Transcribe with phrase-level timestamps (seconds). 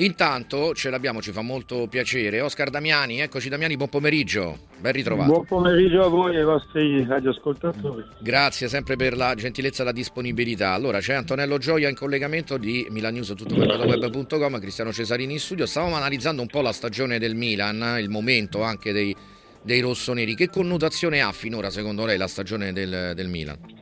[0.00, 2.40] Intanto ce l'abbiamo, ci fa molto piacere.
[2.40, 5.30] Oscar Damiani, eccoci Damiani, buon pomeriggio, ben ritrovato.
[5.30, 8.04] Buon pomeriggio a voi e ai vostri radioascoltatori.
[8.20, 10.72] Grazie sempre per la gentilezza e la disponibilità.
[10.72, 15.66] Allora c'è Antonello Gioia in collegamento di milanews.web.com, Cristiano Cesarini in studio.
[15.66, 19.14] Stavamo analizzando un po' la stagione del Milan, il momento anche dei,
[19.60, 20.34] dei rossoneri.
[20.34, 23.79] Che connotazione ha finora secondo lei la stagione del, del Milan?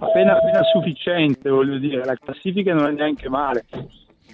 [0.00, 3.64] Appena, appena sufficiente, voglio dire, la classifica non è neanche male,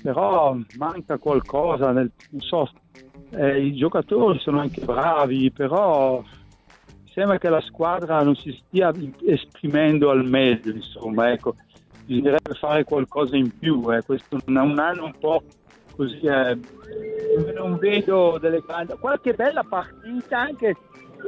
[0.03, 2.69] però manca qualcosa, nel, non so,
[3.31, 6.23] eh, i giocatori sono anche bravi, però
[7.11, 8.93] sembra che la squadra non si stia
[9.27, 11.55] esprimendo al meglio, insomma, ecco,
[12.05, 14.03] bisognerebbe fare qualcosa in più, eh.
[14.03, 15.43] questo è un anno un po'
[15.97, 16.59] così, eh,
[17.55, 20.77] non vedo delle grandi, qualche bella partita anche,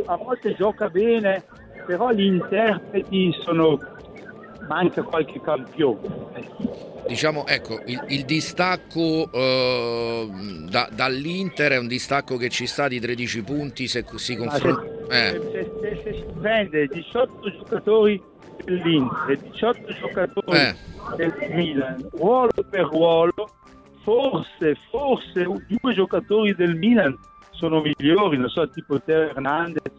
[0.04, 1.44] a volte gioca bene,
[1.86, 3.78] però gli interpreti sono
[4.68, 6.08] manca qualche campione.
[7.06, 10.28] Diciamo, ecco, il, il distacco eh,
[10.68, 14.82] da, dall'Inter è un distacco che ci sta di 13 punti se si confronta...
[15.08, 15.70] Se, eh.
[15.80, 18.20] se, se, si prende 18 giocatori
[18.64, 20.74] dell'Inter 18 giocatori eh.
[21.16, 23.48] del Milan, ruolo per ruolo,
[24.02, 27.16] forse, forse due giocatori del Milan
[27.50, 29.92] sono migliori, non so, tipo Teo Hernandez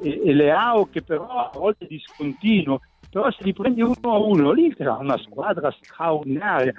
[0.00, 4.52] e, e Leao che però a volte discontinuo però se li prendi uno a uno,
[4.52, 6.74] l'Inter ha una squadra straordinaria.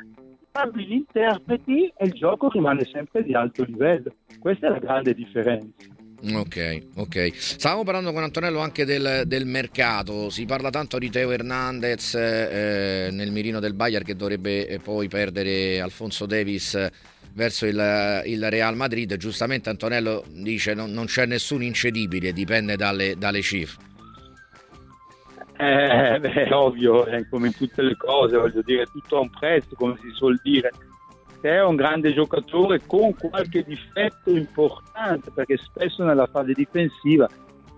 [0.51, 4.13] Parli gli interpreti e il gioco rimane sempre di alto livello.
[4.39, 5.97] Questa è la grande differenza.
[6.21, 7.31] Ok, ok.
[7.33, 10.29] Stavamo parlando con Antonello anche del, del mercato.
[10.29, 15.07] Si parla tanto di Teo Hernandez eh, nel mirino del Bayern che dovrebbe eh, poi
[15.07, 16.89] perdere Alfonso Davis
[17.33, 19.15] verso il, il, Real Madrid.
[19.15, 23.88] Giustamente Antonello dice non, non c'è nessun incedibile, dipende dalle, dalle cifre.
[25.61, 29.75] Eh, beh, ovvio, è come in tutte le cose, voglio dire, tutto a un prezzo,
[29.75, 30.71] come si suol dire.
[31.41, 37.27] Se è un grande giocatore con qualche difetto importante, perché spesso nella fase difensiva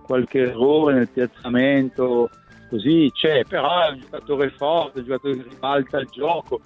[0.03, 2.30] qualche errore nel piazzamento,
[2.70, 6.61] così c'è, però è un giocatore forte, un giocatore che ribalta il gioco.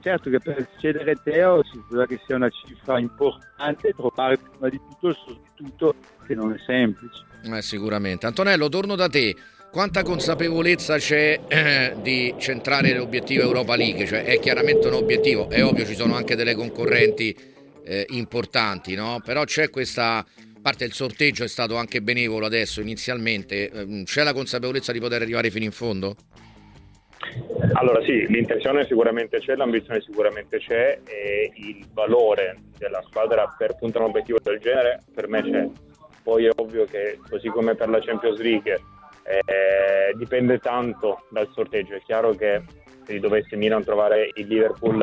[0.00, 4.80] Certo che per cedere Teo si spera che sia una cifra importante trovare prima di
[4.88, 5.94] tutto il sostituto
[6.26, 7.22] che non è semplice.
[7.42, 8.24] Eh, sicuramente.
[8.24, 9.36] Antonello, torno da te.
[9.74, 14.06] Quanta consapevolezza c'è eh, di centrare l'obiettivo Europa League?
[14.06, 17.36] Cioè, è chiaramente un obiettivo, è ovvio ci sono anche delle concorrenti
[17.84, 19.20] eh, importanti, no?
[19.24, 20.24] però c'è questa
[20.62, 25.22] parte il sorteggio è stato anche benevolo adesso inizialmente, ehm, c'è la consapevolezza di poter
[25.22, 26.14] arrivare fino in fondo?
[27.72, 34.04] Allora sì, l'intenzione sicuramente c'è, l'ambizione sicuramente c'è e il valore della squadra per puntare
[34.04, 35.68] un obiettivo del genere per me c'è.
[36.22, 38.80] Poi è ovvio che così come per la Champions League
[39.24, 41.94] eh, dipende tanto dal sorteggio.
[41.94, 42.62] È chiaro che
[43.04, 45.02] se dovesse Milan trovare il Liverpool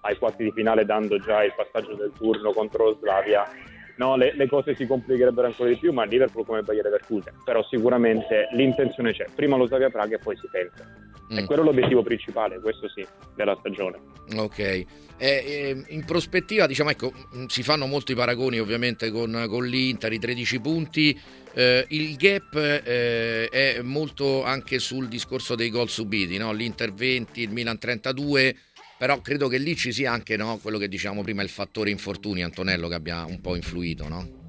[0.00, 3.48] ai quarti di finale dando già il passaggio del turno contro Slavia,
[3.96, 7.34] no, le, le, cose si complicherebbero ancora di più, ma Liverpool come Bayer Leverkusen.
[7.44, 9.26] Però sicuramente l'intenzione c'è.
[9.34, 10.86] Prima lo Slavia Praga e poi si pensa.
[11.32, 11.38] Mm.
[11.38, 13.98] E quello è l'obiettivo principale, questo sì, della stagione.
[14.36, 14.58] Ok.
[14.58, 14.86] Eh,
[15.18, 17.12] eh, in prospettiva, diciamo, ecco,
[17.46, 21.18] si fanno molti paragoni ovviamente con, con l'Inter, i 13 punti.
[21.54, 26.52] Eh, il gap eh, è molto anche sul discorso dei gol subiti, no?
[26.52, 28.56] l'Inter 20, il Milan 32,
[28.96, 30.58] però credo che lì ci sia anche no?
[30.62, 34.08] quello che diciamo prima, il fattore infortuni, Antonello, che abbia un po' influito.
[34.08, 34.42] No?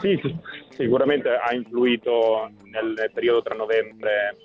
[0.00, 0.18] Sì,
[0.76, 4.36] sicuramente ha influito nel periodo tra novembre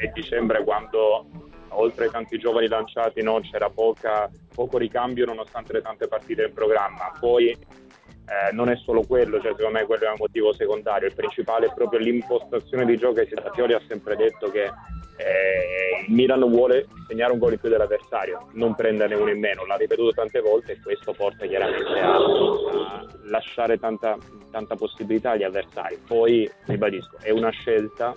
[0.00, 1.26] e dicembre quando
[1.70, 6.52] oltre ai tanti giovani lanciati no, c'era poca, poco ricambio nonostante le tante partite in
[6.52, 7.12] programma.
[7.18, 11.14] Poi eh, non è solo quello, cioè secondo me quello è un motivo secondario, il
[11.14, 16.86] principale è proprio l'impostazione di gioco che Pioli ha sempre detto che eh, Milan vuole
[17.06, 20.72] segnare un gol in più dell'avversario, non prenderne uno in meno, l'ha ripetuto tante volte
[20.72, 24.16] e questo porta chiaramente a, a lasciare tanta,
[24.50, 25.98] tanta possibilità agli avversari.
[26.06, 28.14] Poi, ribadisco, è una scelta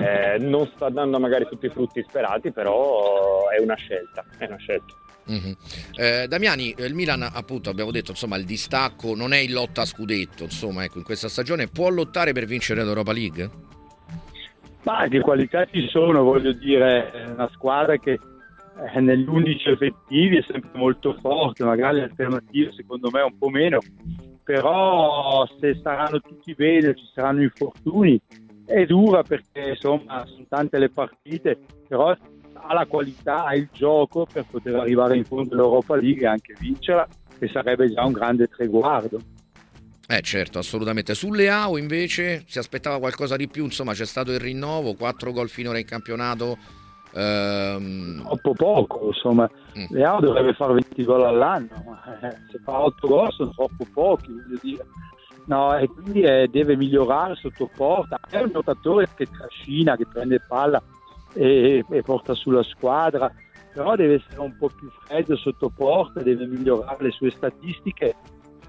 [0.00, 4.56] eh, non sta dando magari tutti i frutti sperati, però è una scelta, è una
[4.56, 4.94] scelta.
[5.30, 5.52] Mm-hmm.
[5.96, 9.84] Eh, Damiani, il Milan appunto abbiamo detto insomma il distacco non è in lotta a
[9.84, 13.50] scudetto, insomma ecco in questa stagione può lottare per vincere l'Europa League?
[14.82, 18.18] Ma di qualità ci sono, voglio dire, è una squadra che
[18.94, 23.50] eh, negli 11 effettivi è sempre molto forte, magari le alternative secondo me un po'
[23.50, 23.78] meno,
[24.42, 28.18] però se saranno tutti bene, ci saranno infortuni,
[28.64, 32.14] è dura perché insomma sono tante le partite, però
[32.54, 36.54] ha la qualità, ha il gioco per poter arrivare in fondo all'Europa League e anche
[36.58, 37.06] vincerla,
[37.38, 39.18] che sarebbe già un grande traguardo.
[40.10, 41.14] Eh certo, assolutamente.
[41.14, 45.48] Sulle AO invece si aspettava qualcosa di più, insomma c'è stato il rinnovo, quattro gol
[45.48, 46.58] finora in campionato
[47.12, 48.22] Ehm...
[48.22, 49.48] Troppo poco, insomma.
[49.78, 49.84] Mm.
[49.90, 51.68] Leao dovrebbe fare 20 gol all'anno,
[52.22, 54.86] eh, se fa 8 gol sono troppo pochi, voglio dire.
[55.46, 58.20] No, e quindi eh, deve migliorare sotto porta.
[58.28, 60.80] È un giocatore che trascina, che prende palla
[61.34, 63.32] e, e porta sulla squadra,
[63.72, 68.14] però deve essere un po' più freddo sotto porta, deve migliorare le sue statistiche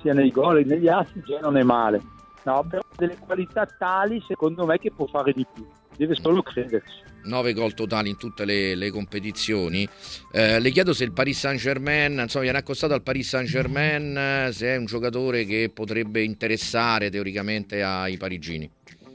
[0.02, 2.02] sia nei gol che negli assi, già non è male.
[2.44, 5.66] No, però ha delle qualità tali secondo me che può fare di più,
[5.96, 7.10] deve solo crederci.
[7.24, 9.88] 9 gol totali in tutte le, le competizioni.
[10.32, 14.50] Eh, le chiedo se il Paris Saint Germain, insomma, viene accostato al Paris Saint Germain,
[14.52, 18.70] se è un giocatore che potrebbe interessare teoricamente ai parigini.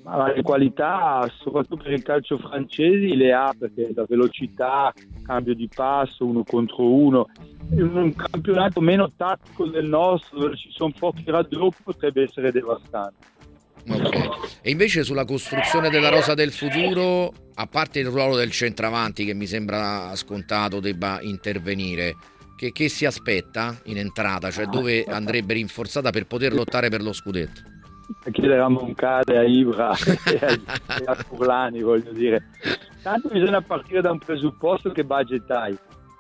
[0.05, 4.93] Ma le qualità, soprattutto per il calcio francese, le ha perché la velocità,
[5.27, 7.27] cambio di passo, uno contro uno.
[7.71, 13.35] In un campionato meno tattico del nostro, dove ci sono pochi raddoppi, potrebbe essere devastante.
[13.89, 14.29] Okay.
[14.63, 19.35] E invece sulla costruzione della rosa del futuro, a parte il ruolo del centravanti che
[19.35, 22.17] mi sembra scontato debba intervenire,
[22.57, 24.51] che, che si aspetta in entrata?
[24.51, 27.75] Cioè dove andrebbe rinforzata per poter lottare per lo scudetto?
[28.25, 30.53] a chiedere a Moncade, a Ibra e a,
[31.01, 32.45] e a Furlani, voglio dire.
[33.07, 35.79] Tanto bisogna partire da un presupposto che budget hai,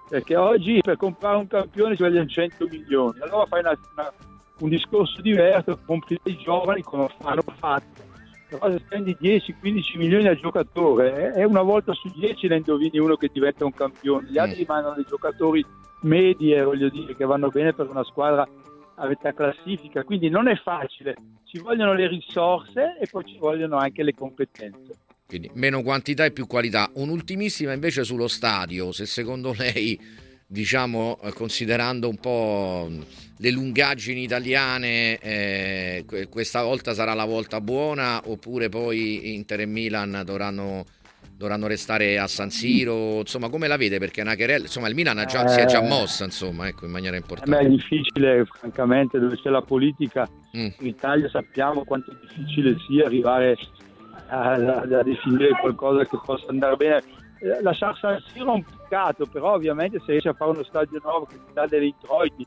[0.08, 4.12] perché oggi per comprare un campione ci vogliono 100 milioni, allora fai una, una,
[4.60, 8.02] un discorso diverso, compri dei giovani come hanno fatto,
[8.48, 13.16] però se spendi 10-15 milioni al giocatore è una volta su 10 ne indovini uno
[13.16, 14.60] che diventa un campione, gli altri mm.
[14.60, 15.66] rimangono dei giocatori
[16.02, 18.46] medie, voglio dire, che vanno bene per una squadra
[18.94, 21.16] a metà classifica, quindi non è facile,
[21.46, 25.05] ci vogliono le risorse e poi ci vogliono anche le competenze.
[25.26, 26.90] Quindi meno quantità e più qualità.
[26.94, 29.98] Un'ultimissima invece sullo stadio, se secondo lei,
[30.46, 32.88] diciamo, eh, considerando un po'
[33.38, 40.22] le lungaggini italiane, eh, questa volta sarà la volta buona oppure poi Inter e Milan
[40.24, 40.84] dovranno
[41.36, 43.98] dovranno restare a San Siro, insomma come la vede?
[43.98, 45.86] Perché Nacherel, insomma il Milan già, eh, si è già eh.
[45.86, 47.58] mossa insomma, ecco, in maniera importante.
[47.58, 50.26] è difficile francamente dove c'è la politica,
[50.56, 50.68] mm.
[50.78, 53.54] in Italia sappiamo quanto è difficile sia arrivare
[54.28, 57.02] a, a, a, definire qualcosa che possa andare bene.
[57.40, 61.00] Eh, lasciare San Siro è un peccato, però ovviamente se riesce a fare uno stadio
[61.02, 62.46] nuovo che ti dà degli introiti,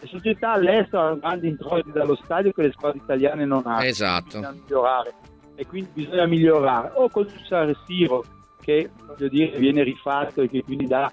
[0.00, 3.82] le società all'estero hanno grandi introiti dallo stadio che le squadre italiane non hanno.
[3.82, 4.26] Esatto.
[4.26, 5.14] Bisogna migliorare
[5.54, 8.24] e quindi bisogna migliorare o con il San Siro
[8.60, 11.10] che dire, viene rifatto e che quindi dà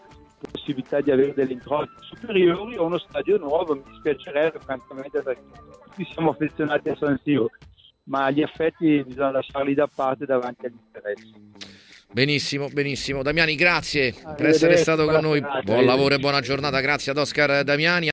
[0.51, 5.41] possibilità di avere delle introiti superiori o uno stadio nuovo mi dispiacerebbe francamente perché
[5.85, 7.49] tutti siamo affezionati a San Siro
[8.05, 11.51] ma gli effetti bisogna lasciarli da parte davanti agli interessi
[12.13, 13.23] Benissimo, benissimo.
[13.23, 15.43] Damiani, grazie per essere stato con noi.
[15.63, 16.79] Buon lavoro e buona giornata.
[16.79, 18.01] Grazie ad Oscar Damiani.